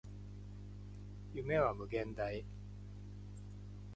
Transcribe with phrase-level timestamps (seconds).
[1.31, 2.43] 夢は無限大